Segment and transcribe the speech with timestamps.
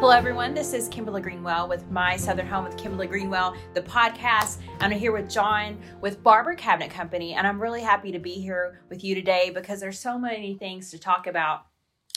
[0.00, 0.54] Hello, everyone.
[0.54, 4.56] This is Kimberly Greenwell with My Southern Home with Kimberly Greenwell, the podcast.
[4.80, 8.80] I'm here with John with Barber Cabinet Company, and I'm really happy to be here
[8.88, 11.66] with you today because there's so many things to talk about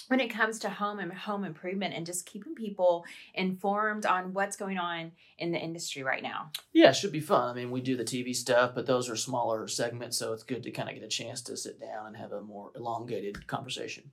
[0.07, 3.03] when it comes to home and home improvement and just keeping people
[3.33, 6.51] informed on what's going on in the industry right now.
[6.71, 7.49] Yeah, it should be fun.
[7.49, 10.63] I mean, we do the TV stuff, but those are smaller segments, so it's good
[10.63, 14.11] to kind of get a chance to sit down and have a more elongated conversation.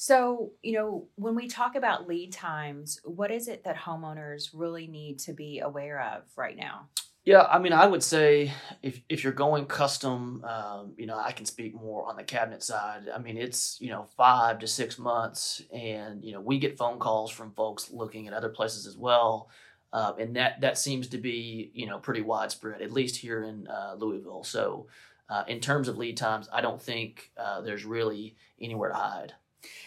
[0.00, 4.86] So, you know, when we talk about lead times, what is it that homeowners really
[4.86, 6.88] need to be aware of right now?
[7.24, 11.32] Yeah, I mean, I would say if if you're going custom, um, you know, I
[11.32, 13.08] can speak more on the cabinet side.
[13.12, 17.00] I mean, it's you know five to six months, and you know we get phone
[17.00, 19.50] calls from folks looking at other places as well,
[19.92, 23.66] uh, and that that seems to be you know pretty widespread, at least here in
[23.66, 24.44] uh, Louisville.
[24.44, 24.86] So,
[25.28, 29.34] uh, in terms of lead times, I don't think uh, there's really anywhere to hide.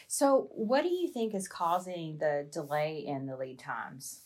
[0.08, 4.22] So, what do you think is causing the delay in the lead times?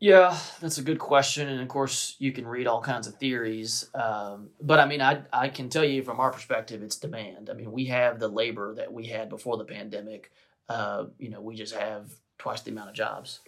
[0.00, 3.88] Yeah, that's a good question, and of course, you can read all kinds of theories.
[3.94, 7.48] Um, but I mean, I I can tell you from our perspective, it's demand.
[7.48, 10.30] I mean, we have the labor that we had before the pandemic.
[10.68, 13.40] Uh, you know, we just have twice the amount of jobs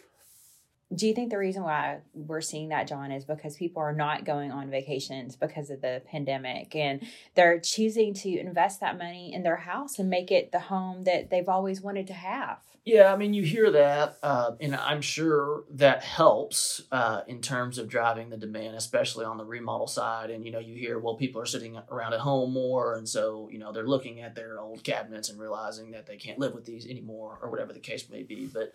[0.95, 4.25] do you think the reason why we're seeing that john is because people are not
[4.25, 9.43] going on vacations because of the pandemic and they're choosing to invest that money in
[9.43, 12.59] their house and make it the home that they've always wanted to have?
[12.85, 17.79] Yeah i mean you hear that uh, and i'm sure that helps uh, in terms
[17.79, 20.31] of driving the demand especially on the remodel side.
[20.31, 23.49] And you know you hear well people are sitting around at home more and so
[23.51, 26.65] you know they're looking at their old cabinets and realizing that they can't live with
[26.65, 28.47] these anymore or whatever the case may be.
[28.47, 28.73] But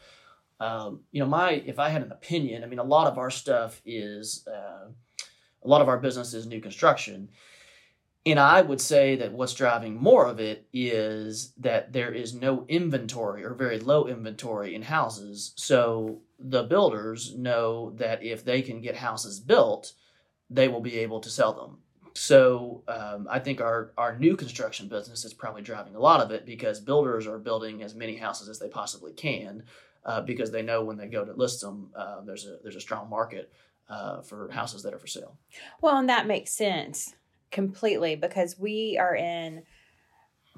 [0.61, 3.31] um, you know, my if I had an opinion, I mean, a lot of our
[3.31, 4.89] stuff is uh,
[5.63, 7.29] a lot of our business is new construction,
[8.27, 12.65] and I would say that what's driving more of it is that there is no
[12.67, 15.53] inventory or very low inventory in houses.
[15.55, 19.93] So the builders know that if they can get houses built,
[20.51, 21.79] they will be able to sell them.
[22.13, 26.29] So um, I think our our new construction business is probably driving a lot of
[26.29, 29.63] it because builders are building as many houses as they possibly can
[30.05, 32.81] uh, because they know when they go to list them, uh, there's a there's a
[32.81, 33.51] strong market
[33.89, 35.37] uh, for houses that are for sale.
[35.81, 37.13] Well, and that makes sense
[37.51, 39.63] completely because we are in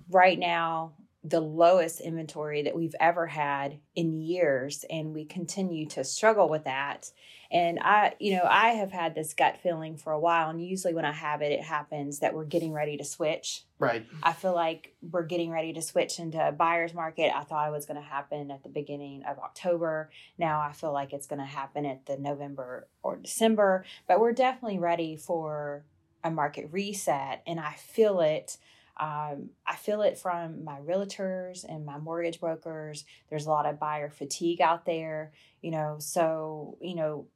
[0.09, 0.93] right now
[1.25, 6.65] the lowest inventory that we've ever had in years and we continue to struggle with
[6.65, 7.11] that.
[7.49, 10.95] And i you know i have had this gut feeling for a while and usually
[10.95, 13.63] when i have it it happens that we're getting ready to switch.
[13.77, 14.05] Right.
[14.23, 17.31] I feel like we're getting ready to switch into a buyer's market.
[17.35, 20.09] I thought it was going to happen at the beginning of october.
[20.37, 23.85] Now i feel like it's going to happen at the november or december.
[24.07, 25.85] But we're definitely ready for
[26.23, 28.57] a market reset and i feel it
[28.99, 33.05] um, I feel it from my realtors and my mortgage brokers.
[33.29, 35.31] There's a lot of buyer fatigue out there,
[35.61, 35.97] you know.
[35.99, 37.27] So you know,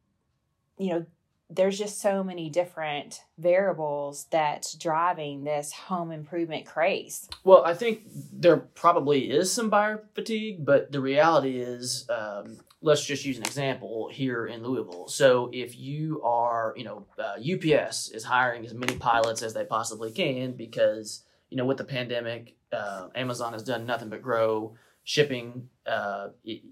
[0.77, 1.05] you know,
[1.49, 7.27] there's just so many different variables that's driving this home improvement craze.
[7.43, 8.01] Well, I think
[8.33, 13.43] there probably is some buyer fatigue, but the reality is, um, let's just use an
[13.43, 15.07] example here in Louisville.
[15.07, 19.65] So if you are, you know, uh, UPS is hiring as many pilots as they
[19.65, 24.75] possibly can because you know, with the pandemic, uh, Amazon has done nothing but grow
[25.03, 25.69] shipping.
[25.85, 26.63] Uh, it,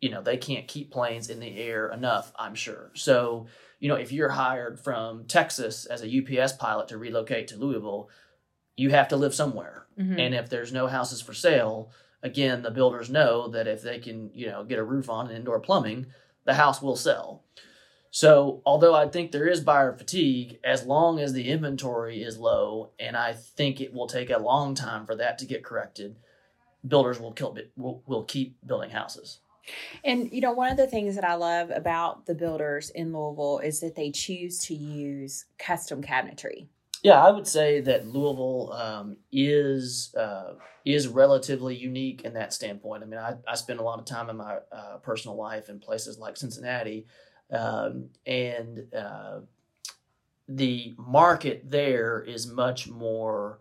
[0.00, 2.90] you know, they can't keep planes in the air enough, I'm sure.
[2.94, 3.46] So,
[3.78, 8.10] you know, if you're hired from Texas as a UPS pilot to relocate to Louisville,
[8.76, 9.86] you have to live somewhere.
[9.98, 10.18] Mm-hmm.
[10.18, 11.92] And if there's no houses for sale,
[12.22, 15.36] again, the builders know that if they can, you know, get a roof on and
[15.36, 16.06] indoor plumbing,
[16.44, 17.44] the house will sell.
[18.14, 22.90] So, although I think there is buyer fatigue, as long as the inventory is low,
[23.00, 26.16] and I think it will take a long time for that to get corrected,
[26.86, 29.40] builders will kill will, will keep building houses.
[30.04, 33.60] And you know, one of the things that I love about the builders in Louisville
[33.60, 36.66] is that they choose to use custom cabinetry.
[37.02, 40.52] Yeah, I would say that Louisville um, is uh,
[40.84, 43.04] is relatively unique in that standpoint.
[43.04, 45.80] I mean, I, I spend a lot of time in my uh, personal life in
[45.80, 47.06] places like Cincinnati,
[47.52, 49.40] um, and uh,
[50.48, 53.60] the market there is much more.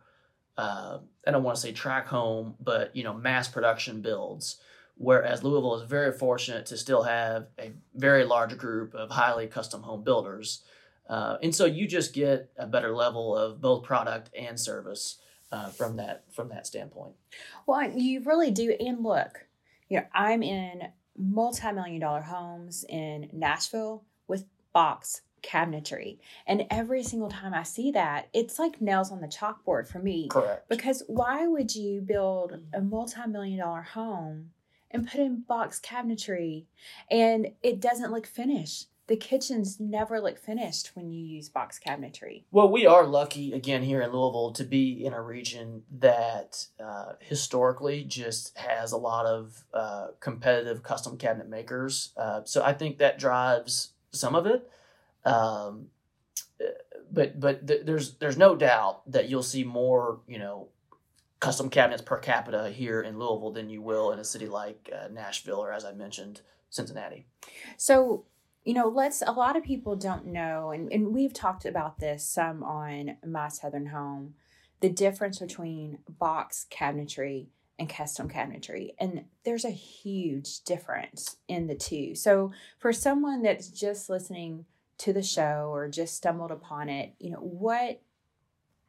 [0.57, 4.57] Uh, I don't want to say tract home, but you know, mass production builds.
[4.95, 9.81] Whereas Louisville is very fortunate to still have a very large group of highly custom
[9.81, 10.63] home builders,
[11.09, 15.17] uh, and so you just get a better level of both product and service
[15.51, 17.13] uh, from that from that standpoint.
[17.65, 18.75] Well, you really do.
[18.79, 19.47] And look,
[19.89, 20.83] you know, I'm in
[21.17, 26.19] multi-million dollar homes in Nashville with box cabinetry.
[26.45, 30.27] And every single time I see that, it's like nails on the chalkboard for me.
[30.29, 30.69] Correct.
[30.69, 34.51] Because why would you build a multi-million dollar home
[34.91, 36.65] and put in box cabinetry
[37.09, 42.43] and it doesn't look finished the kitchens never look finished when you use box cabinetry.
[42.49, 47.15] Well, we are lucky again here in Louisville to be in a region that uh,
[47.19, 52.13] historically just has a lot of uh, competitive custom cabinet makers.
[52.15, 54.71] Uh, so I think that drives some of it.
[55.25, 55.87] Um,
[57.11, 60.69] but but th- there's there's no doubt that you'll see more you know
[61.41, 65.09] custom cabinets per capita here in Louisville than you will in a city like uh,
[65.09, 67.25] Nashville or as I mentioned Cincinnati.
[67.75, 68.23] So
[68.63, 72.23] you know, let's, a lot of people don't know, and, and we've talked about this
[72.23, 74.35] some on My Southern Home,
[74.81, 77.47] the difference between box cabinetry
[77.79, 78.91] and custom cabinetry.
[78.99, 82.13] And there's a huge difference in the two.
[82.13, 84.65] So for someone that's just listening
[84.99, 88.01] to the show or just stumbled upon it, you know, what,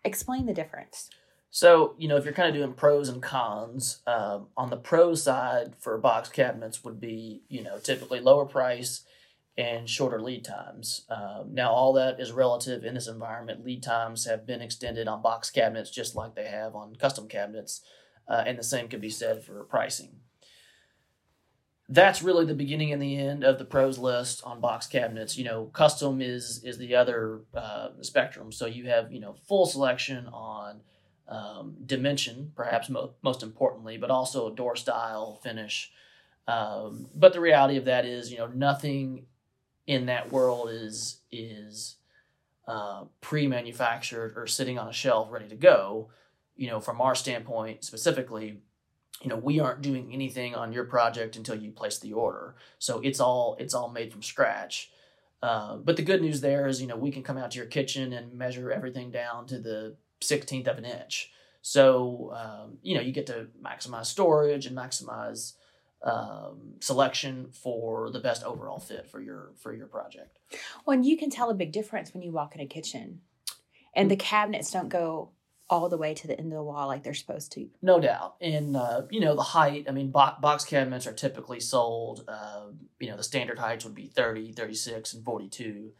[0.04, 1.08] explain the difference.
[1.50, 5.14] So, you know, if you're kind of doing pros and cons, um, on the pro
[5.14, 9.04] side for box cabinets would be, you know, typically lower price
[9.56, 11.04] and shorter lead times.
[11.10, 13.64] Um, now, all that is relative in this environment.
[13.64, 17.82] Lead times have been extended on box cabinets just like they have on custom cabinets,
[18.28, 20.20] uh, and the same could be said for pricing.
[21.88, 25.36] That's really the beginning and the end of the pros list on box cabinets.
[25.36, 28.52] You know, custom is is the other uh, spectrum.
[28.52, 30.80] So you have you know full selection on
[31.28, 35.92] um, dimension, perhaps mo- most importantly, but also door style, finish.
[36.48, 39.26] Um, but the reality of that is, you know, nothing
[39.86, 41.96] in that world is is
[42.68, 46.08] uh, pre-manufactured or sitting on a shelf ready to go
[46.56, 48.58] you know from our standpoint specifically
[49.22, 52.56] you know we aren't doing anything on your project until you place the order.
[52.78, 54.90] So it's all it's all made from scratch.
[55.42, 57.66] Uh, but the good news there is you know we can come out to your
[57.66, 61.30] kitchen and measure everything down to the 16th of an inch.
[61.62, 65.54] So um, you know you get to maximize storage and maximize
[66.04, 70.38] um, selection for the best overall fit for your for your project.
[70.84, 73.20] Well, and you can tell a big difference when you walk in a kitchen,
[73.94, 75.30] and the cabinets don't go
[75.70, 77.68] all the way to the end of the wall like they're supposed to.
[77.80, 79.86] No doubt, and uh, you know the height.
[79.88, 82.24] I mean, bo- box cabinets are typically sold.
[82.26, 82.66] Uh,
[82.98, 85.92] you know, the standard heights would be 30, 36, and forty two.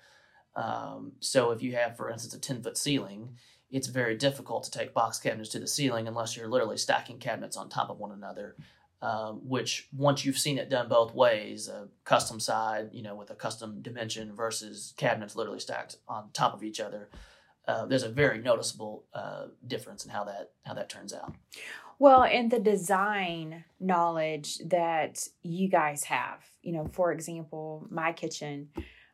[0.55, 3.37] Um, so if you have, for instance, a ten foot ceiling,
[3.71, 7.57] it's very difficult to take box cabinets to the ceiling unless you're literally stacking cabinets
[7.57, 8.57] on top of one another
[9.03, 13.31] um, which once you've seen it done both ways, a custom side, you know, with
[13.31, 17.09] a custom dimension versus cabinets literally stacked on top of each other,
[17.67, 21.35] uh, there's a very noticeable uh, difference in how that how that turns out.
[21.99, 28.69] Well, and the design knowledge that you guys have, you know, for example, my kitchen,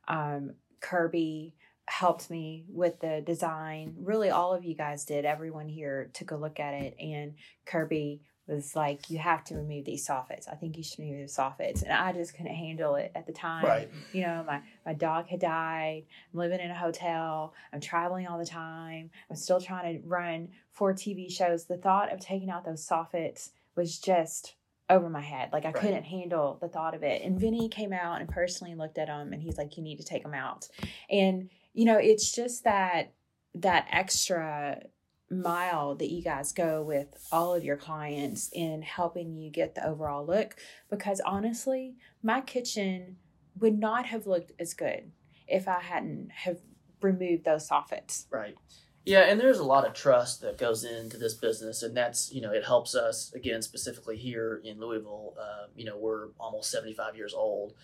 [0.06, 1.55] um, Kirby
[1.87, 3.94] helped me with the design.
[3.99, 5.25] Really, all of you guys did.
[5.25, 9.85] Everyone here took a look at it, and Kirby was like, you have to remove
[9.85, 10.49] these soffits.
[10.50, 11.83] I think you should remove the soffits.
[11.83, 13.65] And I just couldn't handle it at the time.
[13.65, 13.91] Right.
[14.12, 16.05] You know, my, my dog had died.
[16.33, 17.53] I'm living in a hotel.
[17.73, 19.11] I'm traveling all the time.
[19.31, 21.67] I'm still trying to run four TV shows.
[21.67, 24.55] The thought of taking out those soffits was just
[24.91, 25.50] over my head.
[25.53, 25.77] Like I right.
[25.77, 27.23] couldn't handle the thought of it.
[27.23, 30.05] And Vinny came out and personally looked at them and he's like, you need to
[30.05, 30.69] take them out.
[31.11, 33.12] And, you know, it's just that
[33.55, 34.83] that extra
[35.31, 39.87] mile that you guys go with all of your clients in helping you get the
[39.87, 40.57] overall look
[40.91, 43.17] because honestly my kitchen
[43.59, 45.11] would not have looked as good
[45.47, 46.59] if i hadn't have
[47.00, 48.26] removed those soffits.
[48.31, 48.57] Right.
[49.05, 52.41] Yeah and there's a lot of trust that goes into this business and that's you
[52.41, 57.17] know it helps us again specifically here in louisville uh, you know we're almost 75
[57.17, 57.75] years old.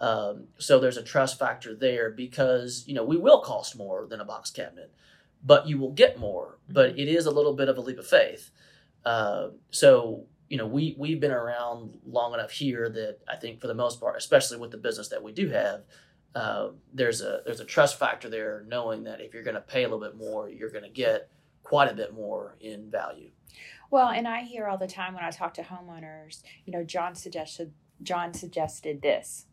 [0.00, 4.20] Um, so there's a trust factor there because you know we will cost more than
[4.20, 4.92] a box cabinet
[5.44, 6.58] but you will get more.
[6.68, 7.00] But mm-hmm.
[7.00, 8.50] it is a little bit of a leap of faith.
[9.04, 13.66] Uh, so you know, we we've been around long enough here that I think for
[13.66, 15.82] the most part, especially with the business that we do have,
[16.34, 19.84] uh, there's a there's a trust factor there, knowing that if you're going to pay
[19.84, 21.30] a little bit more, you're going to get
[21.62, 23.30] quite a bit more in value.
[23.90, 27.14] Well, and I hear all the time when I talk to homeowners, you know, John
[27.14, 27.72] suggested
[28.02, 29.46] John suggested this.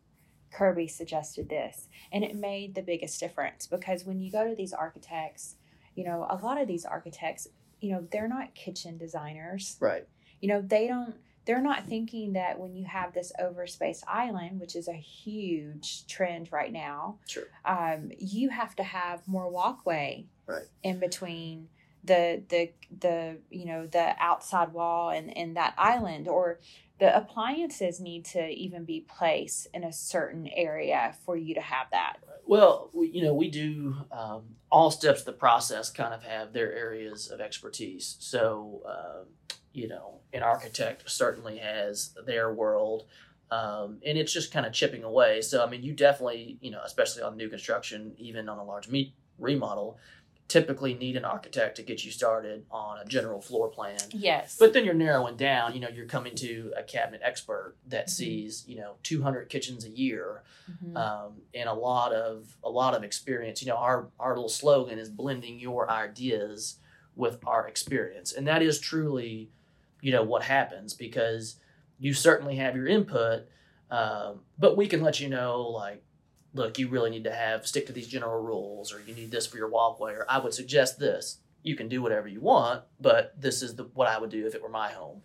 [0.52, 4.74] Kirby suggested this, and it made the biggest difference because when you go to these
[4.74, 5.56] architects
[5.96, 7.48] you know, a lot of these architects,
[7.80, 9.78] you know, they're not kitchen designers.
[9.80, 10.08] Right.
[10.40, 14.76] You know, they don't they're not thinking that when you have this overspaced island, which
[14.76, 17.46] is a huge trend right now, sure.
[17.66, 20.66] um, you have to have more walkway right.
[20.84, 21.68] in between
[22.04, 26.60] the the the you know the outside wall and and that island or
[27.00, 31.88] the appliances need to even be placed in a certain area for you to have
[31.92, 36.24] that well we, you know we do um, all steps of the process kind of
[36.24, 39.24] have their areas of expertise so uh,
[39.74, 43.06] you know, an architect certainly has their world.
[43.50, 45.42] Um, and it's just kind of chipping away.
[45.42, 48.88] So, I mean, you definitely, you know, especially on new construction, even on a large
[48.88, 49.98] meat remodel,
[50.52, 53.98] typically need an architect to get you started on a general floor plan.
[54.12, 54.58] Yes.
[54.60, 58.10] But then you're narrowing down, you know, you're coming to a cabinet expert that Mhm.
[58.10, 60.98] sees, you know, 200 kitchens a year Mhm.
[60.98, 63.62] um, and a lot of a lot of experience.
[63.62, 66.80] You know, our our little slogan is blending your ideas
[67.16, 69.50] with our experience, and that is truly,
[70.02, 71.56] you know, what happens because
[71.98, 73.48] you certainly have your input,
[73.90, 76.04] um, but we can let you know like.
[76.54, 79.48] Look, you really need to have stick to these general rules, or you need this
[79.48, 81.40] for your walkway, or I would suggest this.
[81.64, 84.56] You can do whatever you want, but this is the what I would do if
[84.56, 85.22] it were my home.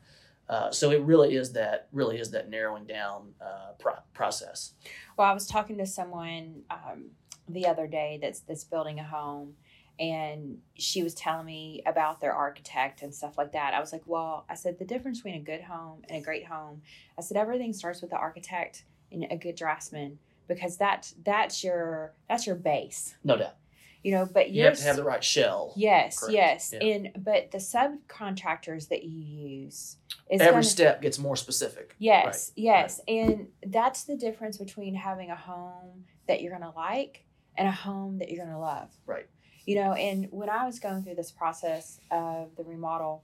[0.48, 4.74] Uh, so it really is that really is that narrowing down uh, pro- process.
[5.16, 7.10] Well, I was talking to someone um,
[7.48, 9.54] the other day that's that's building a home,
[9.98, 13.74] and she was telling me about their architect and stuff like that.
[13.74, 16.46] I was like, well, I said the difference between a good home and a great
[16.46, 16.82] home.
[17.18, 20.18] I said everything starts with the architect and a good draftsman
[20.48, 23.56] because that that's your that's your base, No doubt.
[24.02, 24.26] you know.
[24.32, 25.72] But You have to have the right shell.
[25.76, 26.32] Yes, Correct.
[26.34, 26.86] yes, Yeah.
[26.86, 29.96] and but the subcontractors that you use
[30.30, 31.94] is Every gonna, step gets more specific.
[31.98, 33.00] Yes, yes.
[33.06, 37.24] And that's the difference between having a home that you're going to like
[37.56, 38.90] and a home that you're going to love.
[39.06, 39.26] Right.
[39.66, 43.22] You know, and when I was going through this process of the remodel,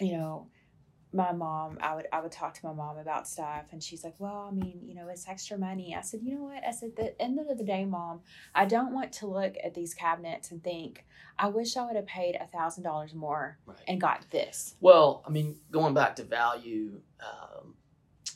[0.00, 0.48] you know,
[1.16, 4.14] my mom, I would I would talk to my mom about stuff and she's like,
[4.18, 6.94] "Well, I mean, you know, it's extra money." I said, "You know what?" I said,
[6.96, 8.20] "The end of the day, mom,
[8.54, 11.04] I don't want to look at these cabinets and think,
[11.38, 13.78] I wish I would have paid a $1000 more Right.
[13.88, 17.76] and got this." Well, I mean, going back to value, um,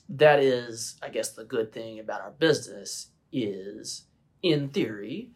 [0.08, 4.06] that is, I guess, the good thing about our business is,
[4.42, 5.32] in theory,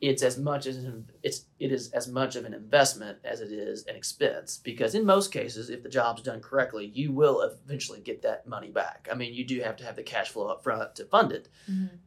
[0.00, 3.50] it's as much as an, it's it is as much of an investment as it
[3.50, 4.60] is an expense.
[4.62, 8.70] Because in most cases, if the job's done correctly, you will eventually get that money
[8.70, 9.08] back.
[9.10, 11.48] I mean, you do have to have the cash flow up front to fund it.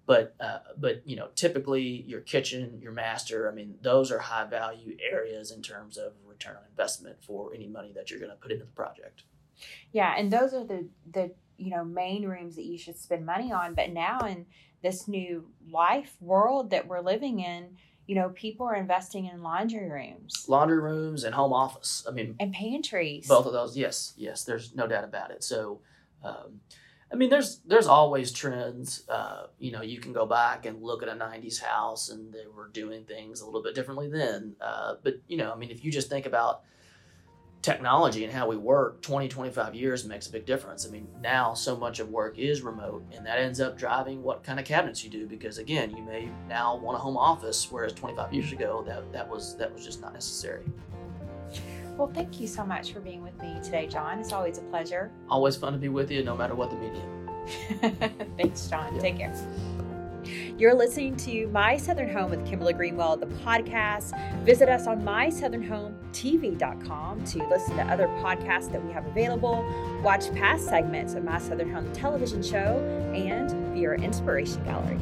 [0.06, 4.46] but uh, but you know typically your kitchen your master i mean those are high
[4.46, 8.38] value areas in terms of return on investment for any money that you're going to
[8.38, 9.24] put into the project
[9.92, 13.52] Yeah, and those are the the you know main rooms that you should spend money
[13.52, 13.74] on.
[13.74, 14.46] But now in
[14.82, 17.76] this new life world that we're living in,
[18.10, 22.36] you know, people are investing in laundry rooms laundry rooms and home office i mean
[22.40, 23.28] and pantries.
[23.28, 25.80] both of those yes yes there's no doubt about it so
[26.24, 26.60] um,
[27.12, 31.04] i mean there's there's always trends uh, you know you can go back and look
[31.04, 34.96] at a 90s house and they were doing things a little bit differently then uh,
[35.04, 36.62] but you know i mean if you just think about
[37.62, 41.54] technology and how we work 20 25 years makes a big difference i mean now
[41.54, 45.04] so much of work is remote and that ends up driving what kind of cabinets
[45.04, 48.82] you do because again you may now want a home office whereas 25 years ago
[48.88, 50.64] that that was that was just not necessary
[51.98, 54.20] Well, thank you so much for being with me today, John.
[54.20, 55.12] It's always a pleasure.
[55.30, 57.30] always fun to be with you no matter what the medium
[58.38, 58.96] Thanks, John.
[58.96, 59.02] Yeah.
[59.02, 59.34] Take care.
[60.60, 64.12] You're listening to My Southern Home with Kimberly Greenwell, the podcast.
[64.44, 69.66] Visit us on mysouthernhometv.com to listen to other podcasts that we have available,
[70.04, 72.84] watch past segments of My Southern Home television show,
[73.16, 75.00] and view our inspiration gallery.